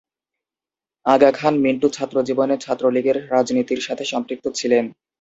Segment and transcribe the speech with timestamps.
[1.05, 4.85] আগা খান মিন্টু ছাত্রজীবনে ছাত্রলীগের রাজনীতির সাথে সম্পৃক্ত ছিলেন।